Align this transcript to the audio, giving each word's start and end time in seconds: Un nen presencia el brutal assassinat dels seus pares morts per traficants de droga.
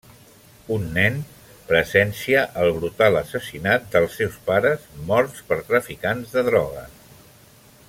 Un 0.75 0.85
nen 0.93 1.19
presencia 1.71 2.41
el 2.63 2.73
brutal 2.79 3.19
assassinat 3.21 3.85
dels 3.97 4.17
seus 4.23 4.41
pares 4.49 4.89
morts 5.13 5.45
per 5.51 5.61
traficants 5.69 6.35
de 6.39 6.47
droga. 6.53 6.89